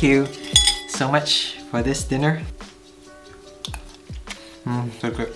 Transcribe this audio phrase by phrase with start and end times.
[0.00, 0.26] thank you
[0.88, 2.40] so much for this dinner.
[4.64, 5.34] Mmm, so good.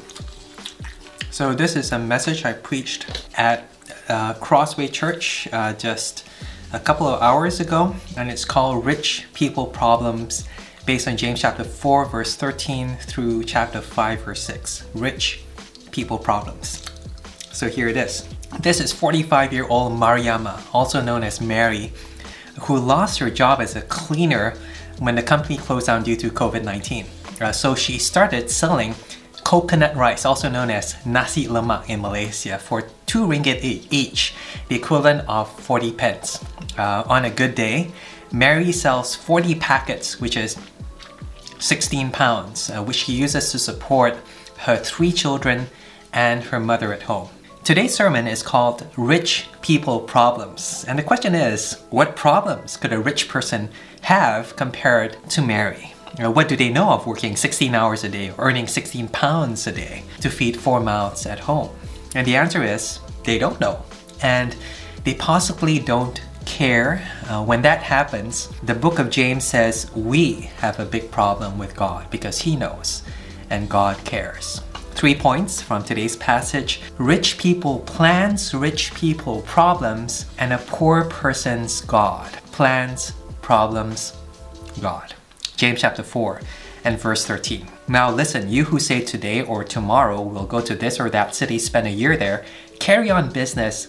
[1.30, 3.68] So this is a message I preached at
[4.08, 6.26] uh, Crossway Church uh, just
[6.72, 10.48] a couple of hours ago, and it's called Rich People Problems,
[10.86, 14.86] based on James chapter 4, verse 13 through chapter 5, verse 6.
[14.94, 15.42] Rich
[15.90, 16.82] People Problems.
[17.52, 18.26] So here it is.
[18.60, 21.92] This is 45 year old Mariama, also known as Mary,
[22.64, 24.54] who lost her job as a cleaner
[24.98, 27.06] when the company closed down due to COVID 19.
[27.40, 28.94] Uh, so she started selling
[29.44, 34.34] coconut rice, also known as nasi lemak in Malaysia, for 2 ringgit each,
[34.68, 36.42] the equivalent of 40 pence.
[36.78, 37.92] Uh, on a good day,
[38.32, 40.56] Mary sells 40 packets, which is
[41.58, 44.16] 16 pounds, uh, which she uses to support
[44.58, 45.66] her three children
[46.12, 47.28] and her mother at home.
[47.64, 50.84] Today's sermon is called Rich People Problems.
[50.86, 53.70] And the question is what problems could a rich person
[54.02, 55.94] have compared to Mary?
[56.18, 60.04] what do they know of working 16 hours a day, earning 16 pounds a day
[60.20, 61.70] to feed four mouths at home?
[62.14, 63.82] And the answer is they don't know.
[64.22, 64.54] And
[65.04, 67.02] they possibly don't care.
[67.30, 71.74] Uh, when that happens, the book of James says we have a big problem with
[71.74, 73.02] God because He knows
[73.48, 74.60] and God cares.
[74.94, 81.80] Three points from today's passage rich people plans, rich people problems, and a poor person's
[81.80, 82.30] God.
[82.52, 84.16] Plans, problems,
[84.80, 85.12] God.
[85.56, 86.40] James chapter 4
[86.84, 87.66] and verse 13.
[87.88, 91.58] Now listen, you who say today or tomorrow we'll go to this or that city,
[91.58, 92.44] spend a year there,
[92.78, 93.88] carry on business,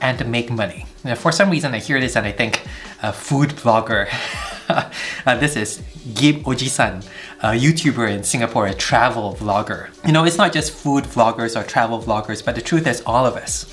[0.00, 0.86] and make money.
[1.02, 2.62] Now, for some reason, I hear this and I think
[3.02, 4.08] a food blogger.
[4.68, 5.82] uh, this is
[6.14, 7.04] Gib Ojisan,
[7.40, 9.88] a YouTuber in Singapore, a travel vlogger.
[10.06, 13.26] You know, it's not just food vloggers or travel vloggers, but the truth is all
[13.26, 13.66] of us.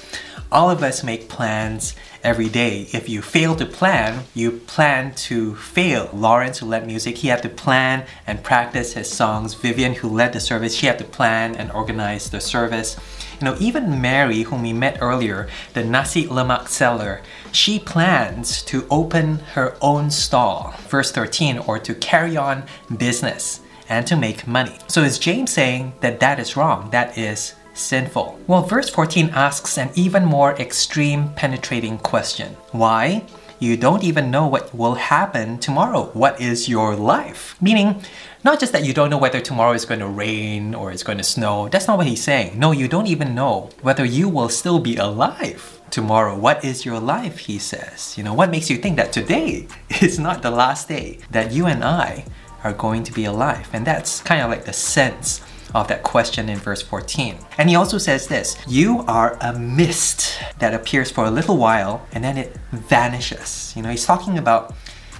[0.51, 2.89] All of us make plans every day.
[2.91, 6.09] If you fail to plan, you plan to fail.
[6.11, 9.53] Lawrence, who led music, he had to plan and practice his songs.
[9.53, 12.97] Vivian, who led the service, she had to plan and organize the service.
[13.39, 17.21] You know, even Mary, whom we met earlier, the nasi lemak seller,
[17.53, 22.65] she plans to open her own stall, verse 13, or to carry on
[22.97, 24.77] business and to make money.
[24.89, 26.89] So is James saying that that is wrong?
[26.91, 28.39] That is sinful?
[28.47, 32.53] Well, verse 14 asks an even more extreme, penetrating question.
[32.71, 33.23] Why?
[33.61, 36.09] You don't even know what will happen tomorrow.
[36.13, 37.55] What is your life?
[37.61, 38.01] Meaning,
[38.43, 41.19] not just that you don't know whether tomorrow is going to rain or it's going
[41.19, 41.69] to snow.
[41.69, 42.57] That's not what he's saying.
[42.57, 46.35] No, you don't even know whether you will still be alive tomorrow.
[46.35, 47.37] What is your life?
[47.37, 48.17] He says.
[48.17, 49.67] You know, what makes you think that today
[50.01, 52.25] is not the last day that you and I
[52.63, 53.69] are going to be alive?
[53.73, 55.41] And that's kind of like the sense
[55.73, 57.37] of that question in verse 14.
[57.57, 62.05] And he also says this You are a mist that appears for a little while
[62.11, 63.73] and then it vanishes.
[63.75, 64.73] You know, he's talking about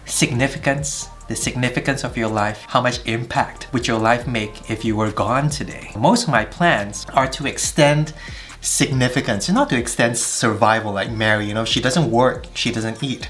[0.05, 4.95] significance, the significance of your life, how much impact would your life make if you
[4.95, 5.91] were gone today.
[5.97, 8.13] Most of my plans are to extend
[8.61, 13.27] significance, not to extend survival like Mary, you know, she doesn't work, she doesn't eat.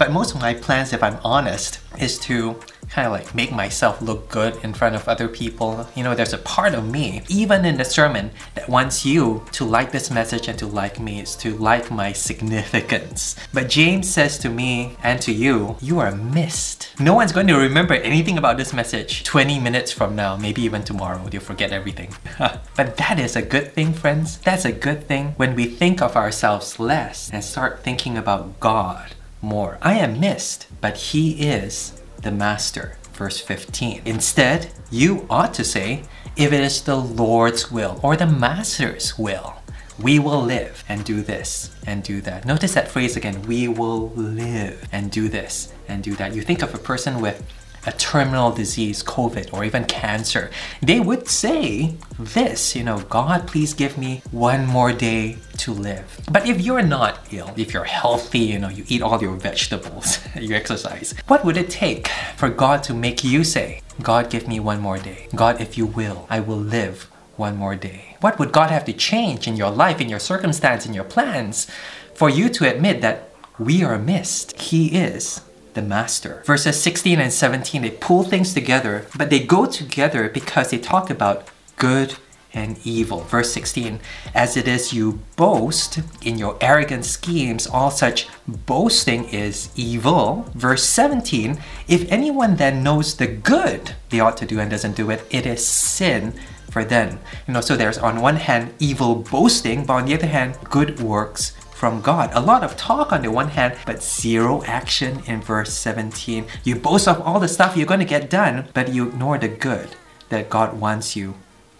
[0.00, 4.00] But most of my plans, if I'm honest, is to kind of like make myself
[4.00, 5.86] look good in front of other people.
[5.94, 9.66] You know, there's a part of me, even in the sermon, that wants you to
[9.66, 13.36] like this message and to like me, is to like my significance.
[13.52, 16.88] But James says to me and to you, you are mist.
[16.98, 20.82] No one's going to remember anything about this message 20 minutes from now, maybe even
[20.82, 22.14] tomorrow, you'll forget everything.
[22.38, 24.38] but that is a good thing, friends.
[24.38, 29.14] That's a good thing when we think of ourselves less and start thinking about God
[29.42, 29.78] more.
[29.82, 32.96] I am mist, but He is the master.
[33.12, 34.02] Verse 15.
[34.04, 36.04] Instead, you ought to say,
[36.36, 39.56] if it is the Lord's will or the master's will,
[39.98, 42.46] we will live and do this and do that.
[42.46, 46.34] Notice that phrase again, we will live and do this and do that.
[46.34, 47.44] You think of a person with
[47.86, 50.50] a terminal disease, COVID, or even cancer,
[50.82, 56.20] they would say this, you know, God, please give me one more day to live.
[56.30, 60.18] But if you're not ill, if you're healthy, you know, you eat all your vegetables,
[60.40, 64.58] you exercise, what would it take for God to make you say, God, give me
[64.58, 65.28] one more day?
[65.34, 68.16] God, if you will, I will live one more day.
[68.20, 71.66] What would God have to change in your life, in your circumstance, in your plans
[72.14, 74.60] for you to admit that we are mist?
[74.60, 75.42] He is
[75.74, 76.42] the master.
[76.46, 81.10] Verses 16 and 17, they pull things together, but they go together because they talk
[81.10, 82.16] about good
[82.52, 83.20] and evil.
[83.20, 84.00] Verse 16,
[84.34, 90.50] as it is you boast in your arrogant schemes, all such boasting is evil.
[90.54, 91.58] Verse 17,
[91.88, 95.46] if anyone then knows the good they ought to do and doesn't do it, it
[95.46, 96.34] is sin
[96.70, 97.18] for them.
[97.46, 101.00] You know, so there's on one hand evil boasting, but on the other hand, good
[101.00, 101.50] works
[101.80, 102.30] from God.
[102.34, 106.46] A lot of talk on the one hand, but zero action in verse 17.
[106.62, 109.48] You boast of all the stuff you're going to get done, but you ignore the
[109.48, 109.96] good
[110.28, 111.34] that God wants you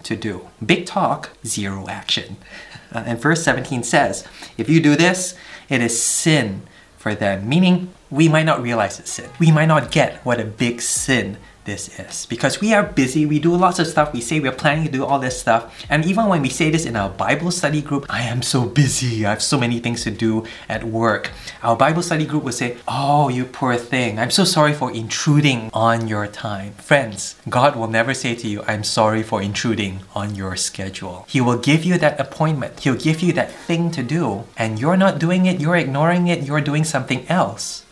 [0.05, 0.49] to do.
[0.65, 2.37] Big talk, zero action.
[2.93, 4.27] Uh, and verse 17 says,
[4.57, 5.37] If you do this,
[5.69, 6.63] it is sin
[6.97, 7.49] for them.
[7.49, 9.31] Meaning, we might not realize it's sin.
[9.39, 11.37] We might not get what a big sin
[11.71, 12.27] this is.
[12.27, 15.05] Because we are busy we do lots of stuff we say we're planning to do
[15.05, 18.23] all this stuff and even when we say this in our bible study group i
[18.23, 21.31] am so busy i have so many things to do at work
[21.63, 25.71] our bible study group will say oh you poor thing i'm so sorry for intruding
[25.73, 26.73] on your time.
[26.91, 31.25] Friends god will never say to you i'm sorry for intruding on your schedule.
[31.29, 32.81] He will give you that appointment.
[32.81, 36.43] He'll give you that thing to do and you're not doing it you're ignoring it
[36.43, 37.85] you're doing something else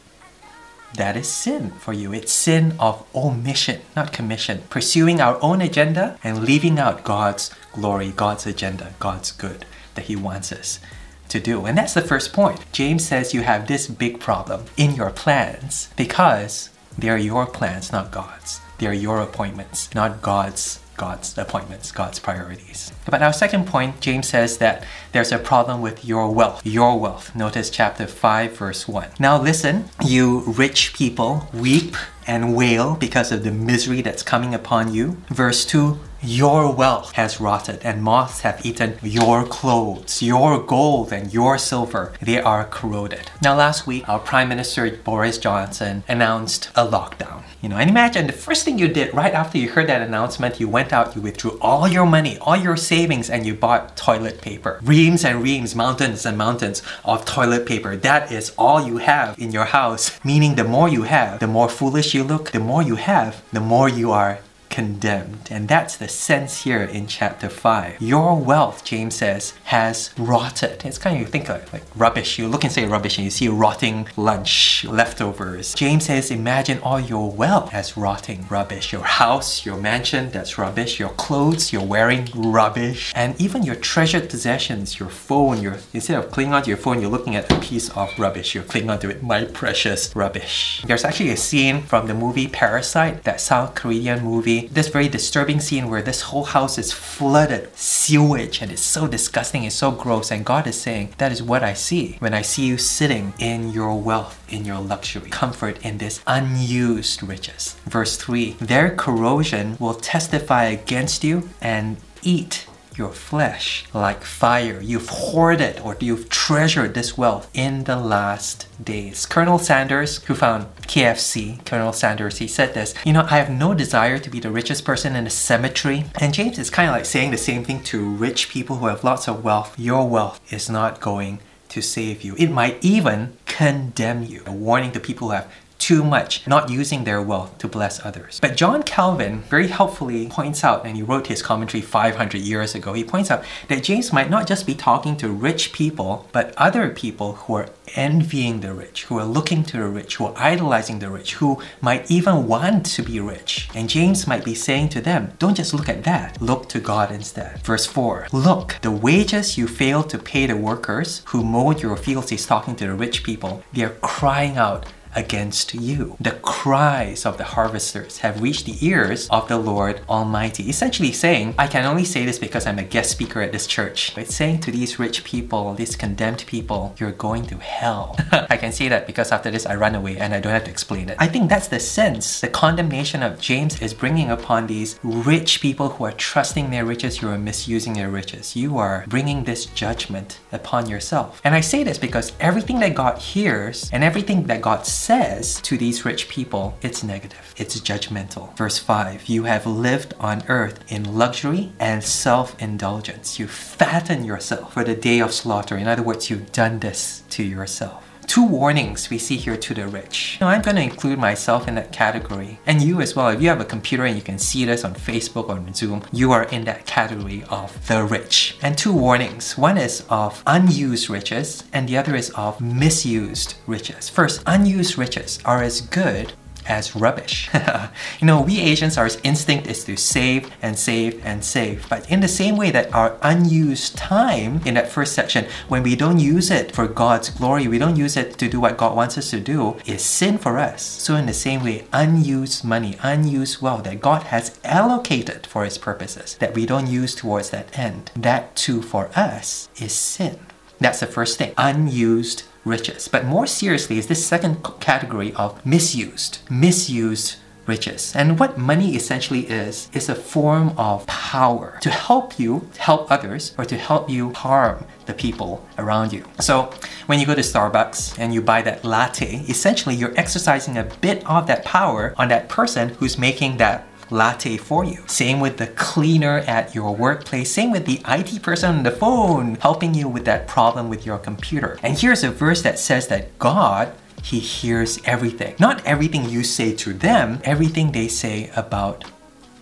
[0.95, 2.13] that is sin for you.
[2.13, 4.63] It's sin of omission, not commission.
[4.71, 9.65] Pursuing our own agenda and leaving out God's glory, God's agenda, God's good
[9.95, 10.81] that He wants us
[11.29, 11.67] to do.
[11.67, 12.71] And that's the first point.
[12.73, 18.11] James says you have this big problem in your plans because they're your plans, not
[18.11, 18.61] God's.
[18.79, 22.93] They're your appointments, not God's God's appointments, God's priorities.
[23.07, 26.61] But our second point, James says that there's a problem with your wealth.
[26.67, 27.35] Your wealth.
[27.35, 29.09] Notice chapter 5, verse 1.
[29.19, 31.97] Now listen, you rich people, weep
[32.27, 35.17] and wail because of the misery that's coming upon you.
[35.31, 41.33] Verse 2 your wealth has rotted, and moths have eaten your clothes, your gold, and
[41.33, 42.13] your silver.
[42.21, 43.31] They are corroded.
[43.41, 47.43] Now, last week, our Prime Minister Boris Johnson announced a lockdown.
[47.61, 50.61] You know, and imagine the first thing you did right after you heard that announcement,
[50.61, 54.41] you went out, you withdrew all your money, all your savings, and you bought toilet
[54.41, 54.81] paper.
[54.83, 57.97] Reams and reams, mountains and mountains of toilet paper.
[57.97, 60.19] That is all you have in your house.
[60.25, 63.61] Meaning, the more you have, the more foolish you look, the more you have, the
[63.61, 64.39] more you are
[64.71, 65.49] condemned.
[65.51, 68.01] And that's the sense here in chapter 5.
[68.01, 70.83] Your wealth, James says, has rotted.
[70.87, 72.39] It's kind of, you think like, like rubbish.
[72.39, 75.75] You look and rubbish and you see rotting lunch, leftovers.
[75.75, 78.93] James says, imagine all your wealth as rotting rubbish.
[78.93, 80.99] Your house, your mansion, that's rubbish.
[80.99, 83.13] Your clothes you're wearing, rubbish.
[83.15, 87.11] And even your treasured possessions, your phone, your instead of clinging onto your phone, you're
[87.11, 88.55] looking at a piece of rubbish.
[88.55, 90.83] You're clinging onto it, my precious rubbish.
[90.87, 95.61] There's actually a scene from the movie Parasite, that South Korean movie this very disturbing
[95.61, 97.77] scene where this whole house is flooded
[98.09, 100.31] sewage and it's so disgusting, it's so gross.
[100.31, 103.71] And God is saying, That is what I see when I see you sitting in
[103.71, 107.77] your wealth, in your luxury, comfort in this unused riches.
[107.85, 112.67] Verse 3 Their corrosion will testify against you and eat
[112.99, 114.81] your flesh like fire.
[114.83, 119.25] You've hoarded or you've treasured this wealth in the last days.
[119.25, 123.73] Colonel Sanders, who found KFC, Colonel Sanders, he said this, you know, I have no
[123.75, 126.05] desire to be the richest person in a cemetery.
[126.21, 129.05] And James is kind of like saying the same thing to rich people who have
[129.05, 129.79] lots of wealth.
[129.79, 132.35] Your wealth is not going to save you.
[132.39, 134.43] It might even condemn you.
[134.47, 138.39] A warning to people who have too much, not using their wealth to bless others.
[138.41, 142.93] But John Calvin very helpfully points out, and he wrote his commentary 500 years ago,
[142.93, 146.91] he points out that James might not just be talking to rich people, but other
[146.91, 150.99] people who are envying the rich, who are looking to the rich, who are idolizing
[150.99, 153.69] the rich, who might even want to be rich.
[153.75, 157.11] And James might be saying to them, don't just look at that, look to God
[157.11, 157.59] instead.
[157.61, 162.31] Verse 4 Look, the wages you failed to pay the workers who mowed your fields,
[162.31, 166.17] he's talking to the rich people, they are crying out, against you.
[166.21, 170.69] The cries of the harvesters have reached the ears of the Lord Almighty.
[170.69, 174.17] Essentially saying, I can only say this because I'm a guest speaker at this church.
[174.17, 178.17] It's saying to these rich people, these condemned people, you're going to hell.
[178.33, 180.71] I can say that because after this I run away and I don't have to
[180.71, 181.17] explain it.
[181.19, 185.91] I think that's the sense the condemnation of James is bringing upon these rich people
[185.91, 188.57] who are trusting their riches, who are misusing their riches.
[188.57, 191.41] You are bringing this judgment upon yourself.
[191.45, 195.79] And I say this because everything that God hears and everything that God says to
[195.79, 198.55] these rich people, it's negative, it's judgmental.
[198.57, 203.39] Verse 5 You have lived on earth in luxury and self indulgence.
[203.39, 205.77] You fatten yourself for the day of slaughter.
[205.77, 209.89] In other words, you've done this to yourself two warnings we see here to the
[209.89, 210.37] rich.
[210.41, 213.31] Now, I'm to include myself in that category, and you as well.
[213.31, 216.05] If you have a computer and you can see this on Facebook or on Zoom,
[216.13, 218.59] you are in that category of the rich.
[218.61, 224.11] And two warnings one is of unused riches, and the other is of misused riches.
[224.11, 226.35] First, unused riches are as good
[226.69, 227.51] as rubbish.
[228.21, 231.89] you know, we Asians, our instinct is to save and save and save.
[231.89, 235.97] But in the same way that our unused time in that first section, when we
[235.97, 239.19] don't use it for God's glory, we don't use it to do what God wants
[239.19, 240.83] us to do, is sin for us.
[240.83, 245.79] So in the same way, unused money, unused wealth that God has allocated for His
[245.79, 250.39] purposes, that we don't use towards that end, that too for us is sin.
[250.81, 251.55] That's the first thing.
[251.57, 253.09] Unused riches.
[253.09, 256.39] But more seriously is this second category of misused.
[256.51, 257.37] Misused
[257.69, 258.17] riches.
[258.17, 263.55] And what money essentially is, is a form of power to help you help others
[263.59, 266.25] or to help you harm the people around you.
[266.41, 266.73] So
[267.07, 271.25] when you go to Starbucks and you buy that latte, essentially you're exercising a bit
[271.27, 275.03] of that power on that person who's making that latte for you.
[275.07, 277.53] Same with the cleaner at your workplace.
[277.53, 281.19] Same with the IT person on the phone helping you with that problem with your
[281.19, 281.79] computer.
[281.83, 285.55] And here's a verse that says that God he hears everything.
[285.59, 289.05] Not everything you say to them, everything they say about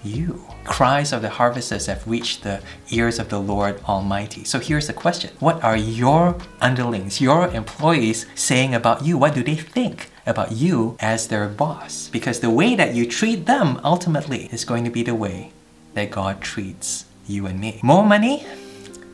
[0.02, 0.42] you.
[0.64, 2.60] Cries of the harvesters have reached the
[2.90, 4.44] ears of the Lord Almighty.
[4.44, 9.18] So here's the question What are your underlings, your employees saying about you?
[9.18, 12.08] What do they think about you as their boss?
[12.08, 15.52] Because the way that you treat them ultimately is going to be the way
[15.94, 17.80] that God treats you and me.
[17.82, 18.44] More money?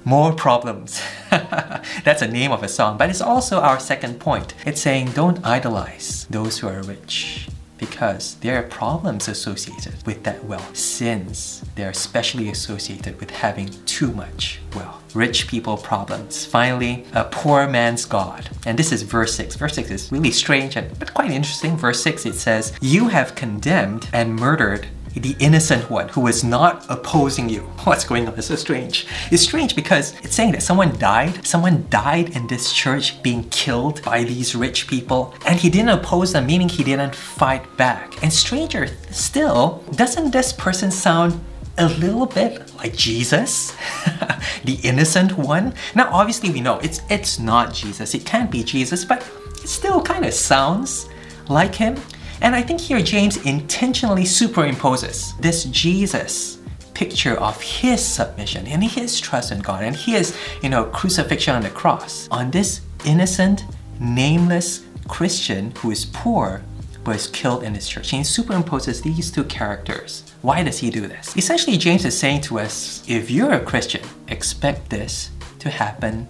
[0.04, 1.00] more problems.
[1.30, 4.54] That's the name of a song, but it's also our second point.
[4.66, 7.48] It's saying don't idolize those who are rich
[7.82, 10.76] because there are problems associated with that wealth.
[10.76, 15.02] Sins, they're especially associated with having too much wealth.
[15.16, 16.46] Rich people problems.
[16.46, 18.48] Finally, a poor man's God.
[18.64, 19.56] And this is verse 6.
[19.56, 21.76] Verse 6 is really strange and but quite interesting.
[21.76, 26.86] Verse 6 it says, You have condemned and murdered the innocent one who is not
[26.88, 27.60] opposing you.
[27.84, 28.34] What's going on?
[28.36, 29.06] It's so strange.
[29.30, 31.46] It's strange because it's saying that someone died.
[31.46, 36.32] Someone died in this church being killed by these rich people, and he didn't oppose
[36.32, 38.22] them, meaning he didn't fight back.
[38.22, 41.40] And stranger still, doesn't this person sound
[41.78, 43.74] a little bit like Jesus,
[44.64, 45.74] the innocent one.
[45.94, 48.14] Now, obviously, we know it's it's not Jesus.
[48.14, 49.22] It can't be Jesus, but
[49.62, 51.08] it still kind of sounds
[51.48, 51.96] like him.
[52.42, 56.58] And I think here James intentionally superimposes this Jesus
[56.92, 61.62] picture of his submission and his trust in God and his, you know, crucifixion on
[61.62, 63.64] the cross on this innocent,
[64.00, 66.62] nameless Christian who is poor
[67.04, 68.10] but is killed in his church.
[68.10, 70.24] He superimposes these two characters.
[70.42, 71.36] Why does he do this?
[71.36, 75.30] Essentially, James is saying to us, if you're a Christian, expect this
[75.60, 76.26] to happen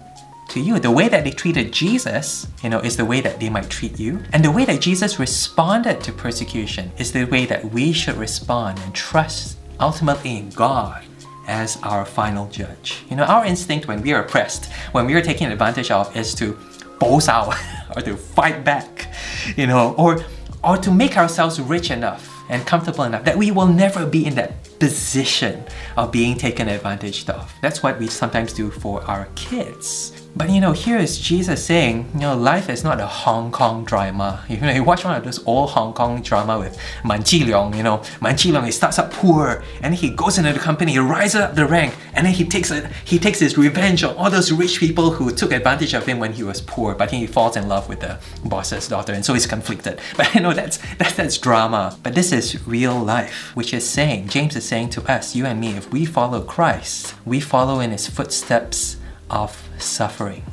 [0.52, 0.78] to you.
[0.78, 3.98] The way that they treated Jesus, you know, is the way that they might treat
[3.98, 4.22] you.
[4.32, 8.78] And the way that Jesus responded to persecution is the way that we should respond
[8.80, 11.04] and trust ultimately in God
[11.48, 13.02] as our final judge.
[13.08, 16.34] You know, our instinct when we are oppressed, when we are taken advantage of, is
[16.34, 16.58] to
[16.98, 17.54] boast out
[17.96, 19.08] or to fight back,
[19.56, 20.24] you know, or
[20.62, 24.34] or to make ourselves rich enough and comfortable enough that we will never be in
[24.36, 25.64] that position
[25.96, 27.52] of being taken advantage of.
[27.62, 30.21] That's what we sometimes do for our kids.
[30.34, 33.84] But you know, here is Jesus saying, you know, life is not a Hong Kong
[33.84, 34.44] drama.
[34.52, 37.76] You know, you watch one of those old Hong Kong drama with Man Chi Leong,
[37.76, 40.92] you know, Man Chi Leong, he starts up poor, and he goes into the company,
[40.92, 44.14] he rises up the rank, and then he takes a, he takes his revenge on
[44.16, 47.26] all those rich people who took advantage of him when he was poor, but he
[47.26, 50.00] falls in love with the boss's daughter, and so he's conflicted.
[50.16, 51.96] But you know, that's, that's, that's drama.
[52.02, 55.60] But this is real life, which is saying, James is saying to us, you and
[55.60, 58.96] me, if we follow Christ, we follow in his footsteps
[59.30, 60.44] of suffering.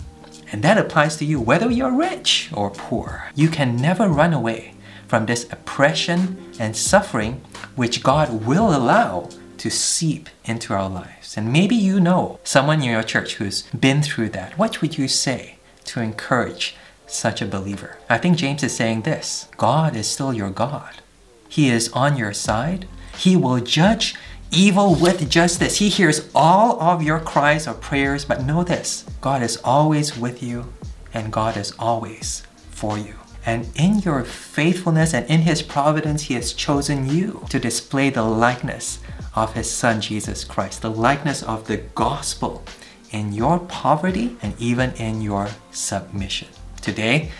[0.51, 3.29] And that applies to you whether you're rich or poor.
[3.35, 4.73] You can never run away
[5.07, 7.41] from this oppression and suffering
[7.75, 11.37] which God will allow to seep into our lives.
[11.37, 14.57] And maybe you know someone in your church who's been through that.
[14.57, 16.75] What would you say to encourage
[17.07, 17.97] such a believer?
[18.09, 21.01] I think James is saying this God is still your God.
[21.49, 22.87] He is on your side.
[23.17, 24.15] He will judge
[24.51, 25.77] evil with justice.
[25.77, 30.41] He hears all of your cries or prayers, but know this God is always with
[30.41, 30.73] you
[31.13, 33.15] and God is always for you.
[33.45, 38.23] And in your faithfulness and in His providence, He has chosen you to display the
[38.23, 38.99] likeness
[39.35, 42.63] of His Son Jesus Christ, the likeness of the gospel
[43.11, 46.47] in your poverty and even in your submission.
[46.81, 47.31] Today,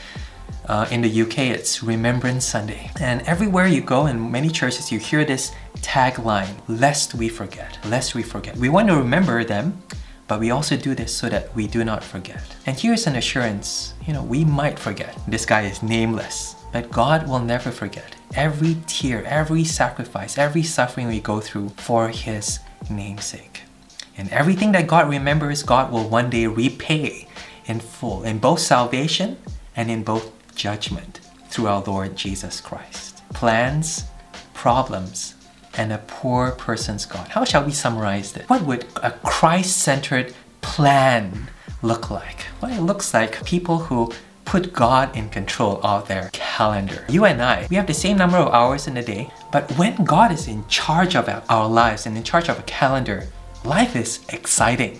[0.67, 2.91] uh, in the UK, it's Remembrance Sunday.
[2.99, 8.15] And everywhere you go, in many churches, you hear this tagline, lest we forget, lest
[8.15, 8.55] we forget.
[8.57, 9.81] We want to remember them,
[10.27, 12.43] but we also do this so that we do not forget.
[12.67, 15.17] And here's an assurance, you know, we might forget.
[15.27, 18.15] This guy is nameless, but God will never forget.
[18.35, 22.59] Every tear, every sacrifice, every suffering we go through for His
[22.91, 23.63] namesake.
[24.17, 27.27] And everything that God remembers, God will one day repay
[27.65, 29.37] in full, in both salvation
[29.75, 33.23] and in both judgment through our Lord Jesus Christ.
[33.33, 34.03] Plans,
[34.53, 35.35] problems,
[35.75, 37.29] and a poor person's God.
[37.29, 38.47] How shall we summarize this?
[38.49, 41.49] What would a Christ centered plan
[41.81, 42.45] look like?
[42.61, 44.11] Well, it looks like people who
[44.43, 47.05] put God in control of their calendar.
[47.07, 50.03] You and I, we have the same number of hours in a day, but when
[50.03, 53.27] God is in charge of our lives and in charge of a calendar,
[53.63, 54.99] life is exciting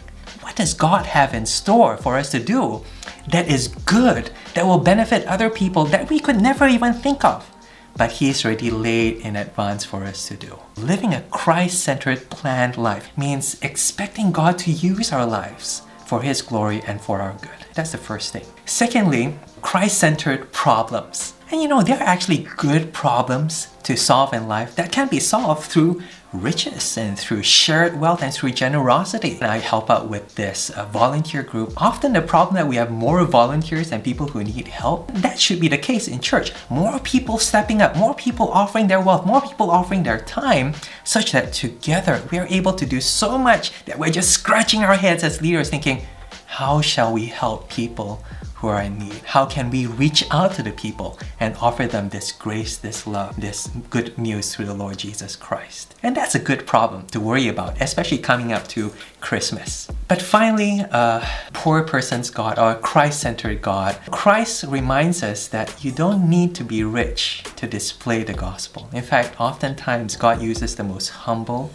[0.50, 2.84] what does God have in store for us to do
[3.28, 7.48] that is good, that will benefit other people that we could never even think of?
[7.96, 10.58] But He's already laid in advance for us to do.
[10.76, 16.42] Living a Christ centered, planned life means expecting God to use our lives for His
[16.42, 17.68] glory and for our good.
[17.76, 18.48] That's the first thing.
[18.66, 21.34] Secondly, Christ centered problems.
[21.52, 25.20] And you know, there are actually good problems to solve in life that can be
[25.20, 26.02] solved through
[26.34, 29.38] riches and through shared wealth and through generosity.
[29.42, 31.74] And I help out with this uh, volunteer group.
[31.82, 35.12] Often the problem that we have more volunteers than people who need help.
[35.14, 36.52] That should be the case in church.
[36.70, 41.32] More people stepping up, more people offering their wealth, more people offering their time, such
[41.32, 45.24] that together we are able to do so much that we're just scratching our heads
[45.24, 46.06] as leaders thinking,
[46.46, 48.24] how shall we help people
[48.60, 49.22] who are in need?
[49.26, 53.40] How can we reach out to the people and offer them this grace, this love,
[53.40, 55.96] this good news through the Lord Jesus Christ?
[56.04, 59.90] And that's a good problem to worry about, especially coming up to Christmas.
[60.10, 63.98] But finally, a poor person's God or Christ centered God.
[64.12, 68.90] Christ reminds us that you don't need to be rich to display the gospel.
[68.92, 71.72] In fact, oftentimes God uses the most humble,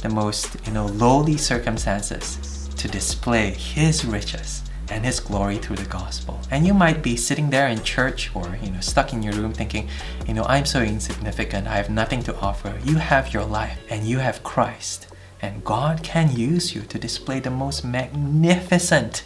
[0.00, 5.84] the most you know lowly circumstances to display his riches and his glory through the
[5.84, 6.40] gospel.
[6.50, 9.52] And you might be sitting there in church or you know stuck in your room
[9.52, 9.88] thinking,
[10.26, 12.78] you know, I'm so insignificant, I have nothing to offer.
[12.84, 15.08] You have your life and you have Christ.
[15.42, 19.24] And God can use you to display the most magnificent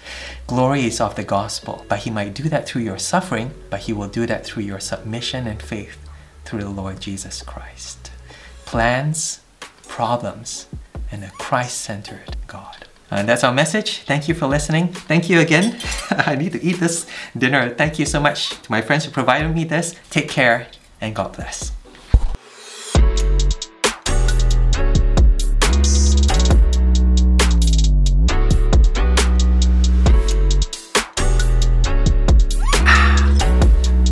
[0.48, 1.84] glories of the gospel.
[1.88, 4.80] But He might do that through your suffering, but He will do that through your
[4.80, 5.96] submission and faith
[6.44, 8.10] through the Lord Jesus Christ.
[8.64, 9.40] Plans,
[9.86, 10.66] problems,
[11.12, 12.88] and a Christ centered God.
[13.10, 13.98] And that's our message.
[14.00, 14.88] Thank you for listening.
[14.88, 15.80] Thank you again.
[16.10, 17.70] I need to eat this dinner.
[17.70, 19.94] Thank you so much to my friends who provided me this.
[20.10, 20.68] Take care
[21.00, 21.77] and God bless.